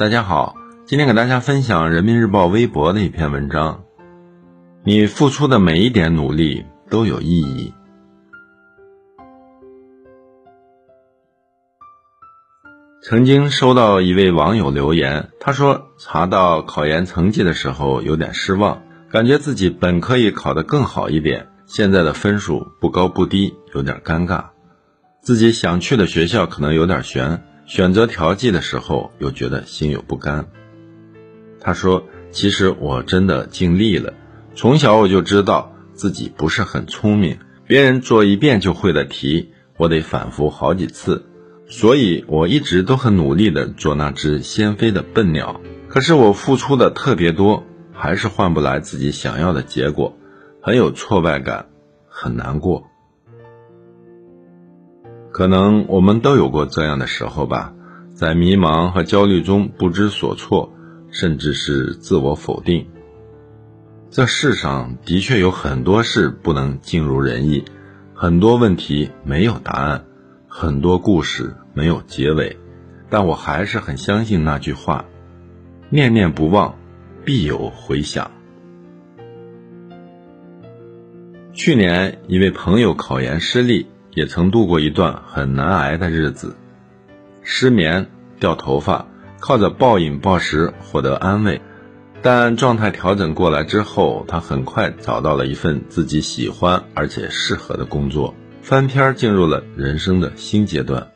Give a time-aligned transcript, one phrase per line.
[0.00, 3.84] 大家好，今天给大家分享人民日报微博的一篇文章。
[4.82, 7.74] 你付出的每一点努力都有意义。
[13.02, 18.80] 曾经收到一位网友留言，他说查到考研成绩的时候有点失望，
[19.10, 24.46] 感觉自己本可以考得更好一点，现在的分数不高不低，有点尴尬。
[25.20, 27.42] 自己想去的学校可能有点悬。
[27.70, 30.48] 选择调剂的时候，又觉得心有不甘。
[31.60, 32.02] 他说
[32.32, 34.12] ：“其实我真的尽力了，
[34.56, 37.38] 从小我就知道自己不是很聪明，
[37.68, 41.26] 别人做一遍就会的题，我得反复好几次，
[41.68, 45.60] 所以我一直都很努力的做那只先飞的笨鸟。
[45.86, 50.18] 可是我付出的特别多，还是换不来自己想要的结果，
[50.60, 51.66] 很有挫败感，
[52.08, 52.88] 很难过。”
[55.40, 57.72] 可能我们都有过这样的时候吧，
[58.12, 60.70] 在迷茫和焦虑中不知所措，
[61.10, 62.86] 甚至是自我否定。
[64.10, 67.64] 这世上的确有很多事不能尽如人意，
[68.14, 70.04] 很多问题没有答案，
[70.46, 72.58] 很多故事没有结尾，
[73.08, 75.06] 但我还是很相信那句话：
[75.88, 76.74] 念念不忘，
[77.24, 78.30] 必有回响。
[81.54, 83.86] 去年一位朋友考研失利。
[84.12, 86.56] 也曾度过一段很难挨的日子，
[87.42, 89.06] 失眠、掉头发，
[89.38, 91.60] 靠着暴饮暴食获得安慰。
[92.22, 101.08] 但状态调整过来之后，他很快找到了一份自己喜欢而且适合的工作，翻篇进入了人生的新阶段。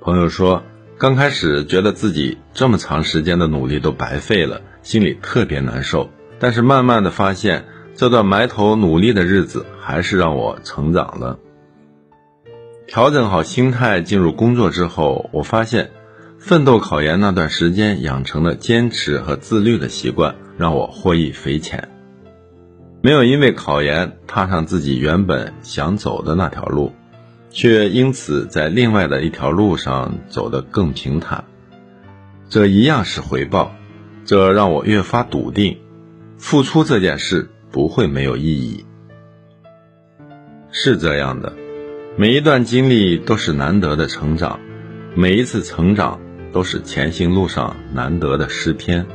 [0.00, 0.62] 朋友说，
[0.98, 6.10] 刚开始觉得自己这么长时间的努力都白费了，心里特别难受。
[6.38, 7.64] 但是慢慢的发现，
[7.96, 11.38] 这段埋头努力的日子还是让我成长了。
[12.86, 15.90] 调整好心态，进入工作之后，我发现，
[16.38, 21.88] 奋斗考研那段时间养成了坚持和自律的习惯，让我获益匪浅。
[23.02, 26.92] 没有因为考研踏上自己原本想走的那条路，
[27.50, 31.44] 却因此在另外的一条路上走得更平坦。
[32.48, 33.72] 这一样是回报，
[34.24, 35.76] 这让我越发笃定，
[36.38, 38.84] 付出这件事不会没有意义。
[40.70, 41.52] 是这样的。
[42.18, 44.58] 每一段经历都是难得的成长，
[45.14, 46.18] 每一次成长
[46.50, 49.06] 都是前行路上难得的诗篇。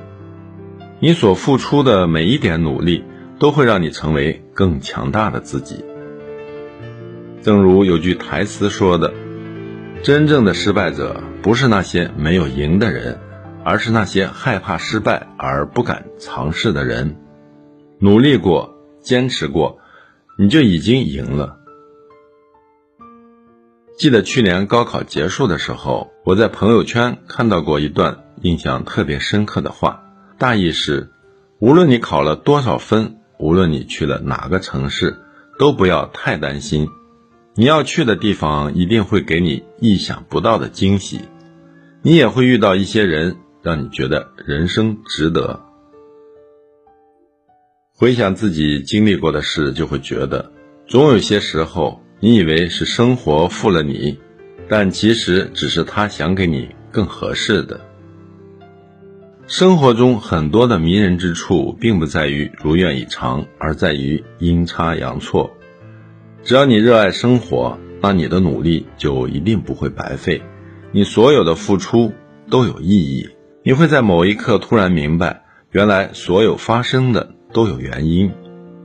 [0.99, 3.03] 你所付出的每一点努力，
[3.39, 5.83] 都会让你成为更强大的自己。
[7.41, 9.11] 正如有句台词说的
[10.05, 13.17] ：“真正的失败者不是那些没有赢的人，
[13.63, 17.15] 而是那些害怕失败而不敢尝试的人。
[17.97, 19.79] 努力过，坚持过，
[20.37, 21.57] 你就已经赢了。”
[24.01, 30.01] 记得去年高考结束的时候，我在朋友圈看到过一段印象特别深刻的话，
[30.39, 31.11] 大意是：
[31.59, 35.17] 无论你考了多少分，无论你去了哪个城市，
[35.59, 36.89] 都不要太担心，
[37.53, 41.19] 你要去的地方一定会给你意想不到的惊喜，
[42.01, 45.61] 你也会遇到一些人，让你觉得人生值得。
[47.95, 50.51] 回想自己经历过的事，就会觉得，
[50.87, 52.01] 总有些时候。
[52.23, 54.19] 你以为是生活负了你，
[54.69, 57.81] 但其实只是他想给你更合适的。
[59.47, 65.51] 生活中很多的迷人之处，并不在于如愿以偿，而在于阴差阳错。
[66.43, 70.43] 只要你热爱生活，那你的努力就一定不会白费，
[70.91, 72.13] 你所有的付出
[72.51, 73.27] 都有意义。
[73.63, 78.31] 你会在某一刻突然明白，原来所有发生的都有原因。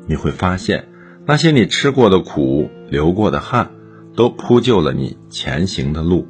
[0.06, 0.88] 你会发现。
[1.28, 3.72] 那些你吃过的苦、流过的汗，
[4.14, 6.24] 都铺就了你前行的路；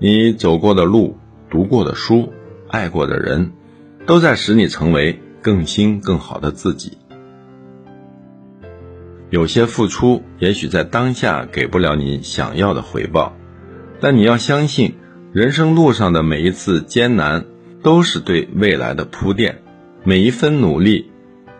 [0.00, 1.16] 你走过的路、
[1.48, 2.32] 读过的书、
[2.66, 3.52] 爱过的人，
[4.06, 6.98] 都在使你成为更新更好的自己。
[9.30, 13.36] 有些付出也许在当下给不了你想要的回报，
[14.00, 14.96] 但你要相信，
[15.32, 17.44] 人生路上的每一次艰难，
[17.84, 19.52] 都是对未来的铺垫；
[20.02, 21.08] 每一分努力，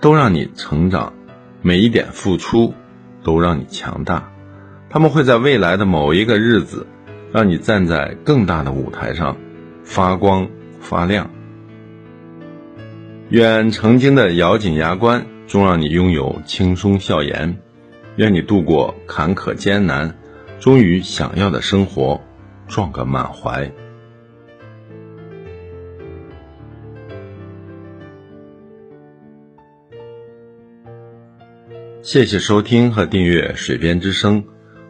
[0.01, 1.13] 都让你成长。
[1.61, 2.75] 每一点付出，
[3.25, 4.31] 都让你强大。
[4.91, 6.87] 他们会在未来的某一个日子，
[7.33, 9.37] 让你站在更大的舞台上，
[9.85, 10.49] 发光
[10.81, 11.31] 发亮。
[13.29, 17.57] 愿曾经的咬紧牙关，终让你拥有轻松笑颜；
[18.17, 20.17] 愿你度过坎坷艰难，
[20.61, 22.21] 终于想要的生活，
[22.69, 23.71] 撞个满怀。
[32.11, 34.43] 谢谢收听和订阅《水边之声》，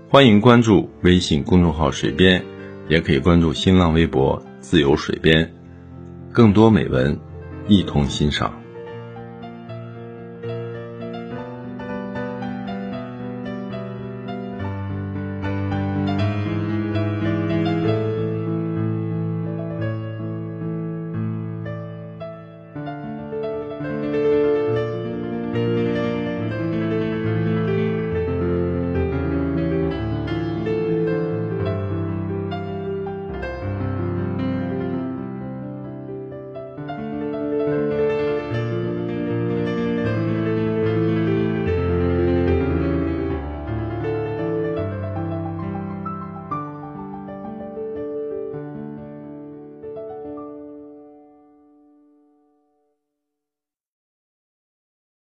[0.08, 2.44] 欢迎关注微信公众号“水边”，
[2.88, 5.52] 也可以关注新浪微博“自由水边”。
[6.32, 7.18] 更多美文，
[7.66, 8.62] 一同欣赏。